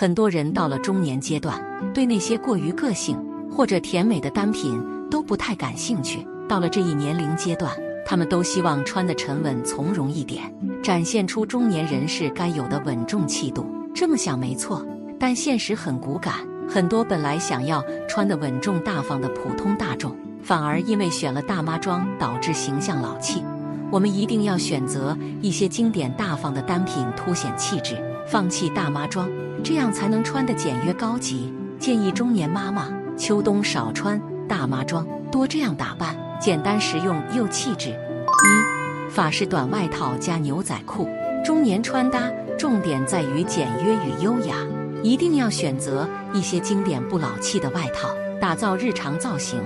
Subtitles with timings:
[0.00, 1.60] 很多人到了中年阶段，
[1.92, 3.18] 对那些过于个性
[3.50, 6.24] 或者甜美的单品都不太感兴趣。
[6.48, 13.66] 到了这一年龄阶段，他们都希望穿得沉稳从容一点，展现出中年人士该有的稳重气度。
[13.92, 14.86] 这么想没错，
[15.18, 16.32] 但现实很骨感，
[16.68, 23.42] 很多本来想要穿得稳重大方的普通大众，反而因为选了大妈装，导致形象老气。
[23.90, 29.28] 我们一定要选择一些经典大方的单品，凸显气质，放弃大妈装。
[29.64, 31.52] 这样才能穿得简约高级。
[31.78, 37.90] 建议中年妈妈秋冬少穿大妈装，多这样打扮，简单实用又气质。
[37.90, 41.08] 一法式短外套加牛仔裤，
[41.44, 44.54] 中年穿搭重点在于简约与优雅，
[45.02, 48.08] 一定要选择一些经典不老气的外套，
[48.40, 49.60] 打造日常造型，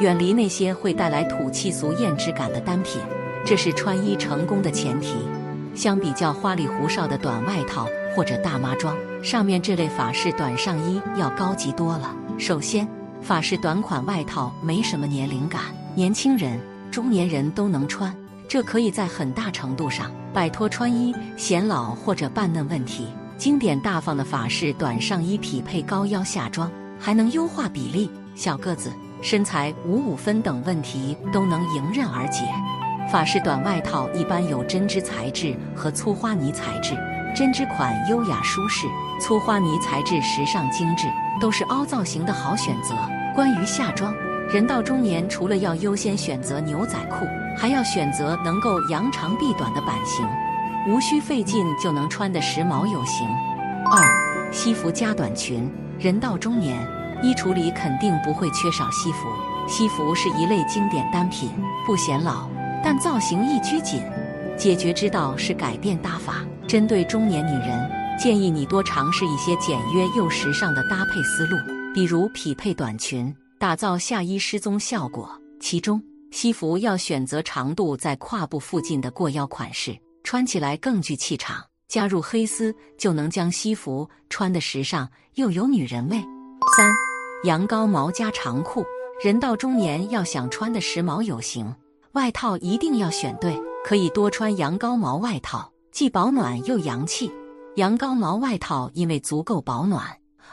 [0.00, 3.00] 远离那些会带来土气俗艳质感的单品，
[3.46, 5.16] 这是穿衣成功的前提。
[5.74, 8.96] 相比较花里胡哨的短外套或者大妈装。
[9.22, 12.14] 上面这类法式短上衣要高级多了。
[12.38, 12.86] 首先，
[13.20, 15.60] 法式短款外套没什么年龄感，
[15.94, 18.14] 年轻人、中年人都能穿，
[18.46, 23.08] 这可以在很大程度上摆脱穿衣显老或者扮嫩问题。
[23.36, 32.44] 经典大方的法式短上衣匹配高腰下装，还能优化比例，小个子、身材五五分等问题都能迎刃而解。
[33.10, 36.96] 法式短外套一般有针织材质和粗花呢材质。
[37.38, 38.88] 针织款优雅舒适，
[39.20, 41.06] 粗花呢材质时尚精致，
[41.40, 42.96] 都是凹造型的好选择。
[43.32, 44.12] 关于夏装，
[44.50, 47.24] 人到中年除了要优先选择牛仔裤，
[47.56, 50.26] 还要选择能够扬长避短的版型，
[50.88, 53.24] 无需费劲就能穿的时髦有型。
[53.88, 54.04] 二，
[54.50, 55.70] 西服加短裙。
[56.00, 56.76] 人到中年，
[57.22, 59.28] 衣橱里肯定不会缺少西服。
[59.68, 61.48] 西服是一类经典单品，
[61.86, 62.48] 不显老，
[62.82, 64.02] 但造型易拘谨。
[64.56, 66.44] 解决之道是改变搭法。
[66.68, 71.56] 针对中年女人，建议你多尝试一些简约又时尚的搭配思路，
[71.94, 75.30] 比如匹配短裙，打造下衣失踪效果。
[75.58, 75.98] 其中，
[76.30, 81.64] 西服要选择长度在胯部附近的过腰款式，穿起来更具气场。
[81.88, 86.18] 加入黑丝，就能将西服穿得时尚又有女人味。
[86.76, 86.92] 三，
[87.44, 88.84] 羊羔毛加长裤。
[89.24, 91.74] 人到中年，要想穿的时髦有型，
[92.12, 95.72] 外套一定要选对，可以多穿羊羔毛外套。
[95.90, 97.30] 既保暖又洋气，
[97.76, 100.04] 羊羔毛外套因为足够保暖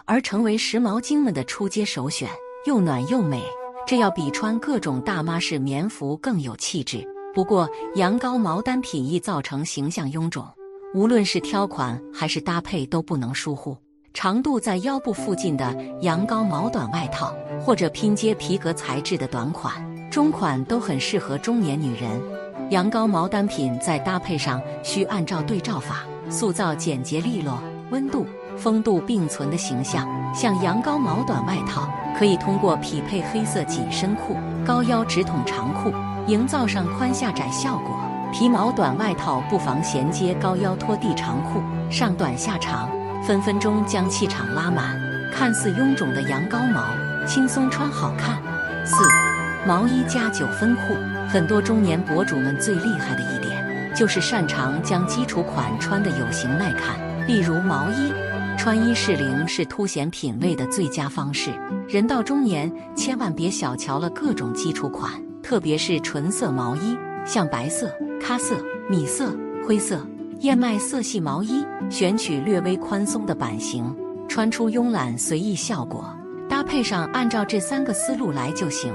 [0.06, 2.30] 而成为时髦精们的出街首选，
[2.66, 3.44] 又暖又美，
[3.86, 7.06] 这要比穿各种大妈式棉服更有气质。
[7.34, 10.48] 不过，羊羔毛单品易造成形象臃肿，
[10.94, 13.78] 无论是挑款还是搭配都不能疏忽。
[14.14, 19.76] 长度在腰部附近的羊羔毛短外套，或者拼接皮革材质的短款、
[20.10, 22.22] 中款都很适合中年女人。
[22.70, 25.98] 羊羔毛单品在搭配上需按照对照法
[26.30, 27.62] 塑造简洁利落、
[27.92, 28.26] 温度、
[28.58, 30.08] 风度并存的形象。
[30.34, 31.88] 像羊羔毛短外套，
[32.18, 35.94] 可以通过匹配黑色紧身裤、高腰直筒长裤，
[36.28, 37.96] 营造上宽下窄效果。
[38.34, 42.90] 皮毛短外套不妨衔接高腰拖地长裤，上短下长，
[43.24, 45.00] 分分钟将气场拉满。
[45.32, 46.84] 看似臃肿的羊羔毛，
[47.28, 48.42] 轻松穿好看。
[48.86, 49.35] 四。
[49.68, 50.94] 毛衣加九分裤，
[51.28, 56.96] 很多中年博主们最厉害的一点，就是擅长将基础款穿得有型耐看。
[57.28, 58.14] 例如毛衣，
[58.60, 61.50] 穿衣适龄是凸显品味的最佳方式。
[61.88, 65.12] 人到中年，千万别小瞧了各种基础款，
[65.42, 68.56] 特别是纯色毛衣，像白色、咖色、
[68.88, 69.36] 米色、
[69.68, 70.06] 灰色、
[70.42, 73.96] 燕麦色系毛衣，选取略微宽松的版型，
[74.30, 76.06] 穿出慵懒随意效果。
[76.48, 78.94] 搭配上按照这三个思路来就行。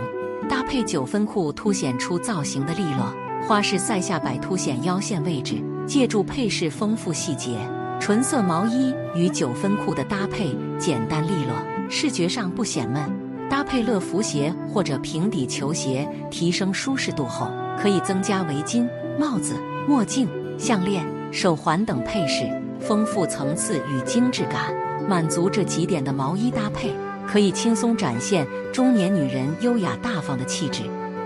[0.50, 3.14] 搭配九分裤，凸显出造型的利落；
[3.46, 5.62] 花式塞下摆，凸显腰线位置。
[5.86, 7.56] 借助配饰，丰富细节。
[8.00, 11.54] 纯色毛衣与九分裤的搭配简单利落，
[11.88, 13.00] 视觉上不显闷。
[13.48, 18.88] 搭配乐福鞋或者平底球鞋，提升舒适度后，可以增加围巾、
[19.20, 19.54] 帽子、
[19.86, 20.28] 墨镜、
[20.58, 22.42] 项链、手环等配饰，
[22.80, 24.74] 丰富层次与精致感。
[25.08, 26.92] 满足这几点的毛衣搭配。
[27.30, 30.82] 可以轻松展现中年女人优雅大方的气质。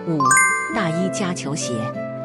[0.07, 0.19] 五
[0.75, 1.73] 大衣加球鞋，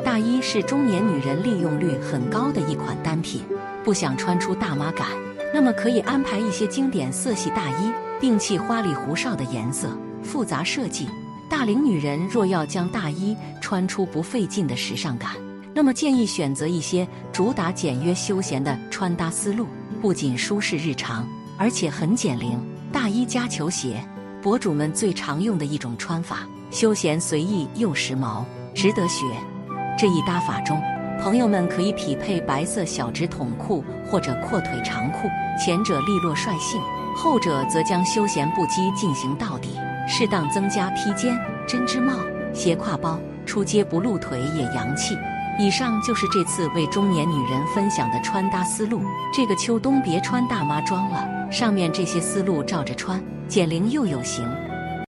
[0.03, 3.41] 大衣是中年女人利用率很高的一款单品。
[3.81, 5.07] 不想穿出大妈感，
[5.53, 7.89] 那么可以安排一些经典色系大衣，
[8.19, 9.87] 摒弃花里胡哨的颜色、
[10.21, 11.07] 复杂设计。
[11.49, 15.31] 大龄女人若要将大衣穿出不费劲的时尚感，
[15.73, 19.67] 那么建议选择一些主打简约休闲的穿搭思路，
[20.01, 21.25] 不仅舒适日常，
[21.57, 22.59] 而且很减龄。
[22.91, 24.03] 大衣加球鞋，
[24.41, 26.39] 博主们最常用的一种穿法，
[26.71, 28.43] 休闲随意又时髦，
[28.73, 29.25] 值得学。
[29.97, 30.81] 这一搭法中，
[31.21, 35.27] 朋友们可以匹配白色小直筒裤或者阔腿长裤，
[35.63, 36.81] 前者利落率性，
[37.15, 39.69] 后者则将休闲不羁进行到底。
[40.07, 41.37] 适当增加披肩、
[41.67, 42.13] 针织帽、
[42.51, 45.15] 斜挎包，出街不露腿也洋气。
[45.59, 49.03] 以上就是这次为中年女人分享的穿搭思路。
[49.33, 54.47] 这个秋冬别穿大妈装了，上面这些思路照着穿，减龄又有型。